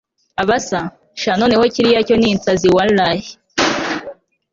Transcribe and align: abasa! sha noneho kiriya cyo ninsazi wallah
abasa! 0.41 0.79
sha 1.21 1.31
noneho 1.39 1.63
kiriya 1.73 2.01
cyo 2.07 2.15
ninsazi 2.17 2.67
wallah 2.75 3.15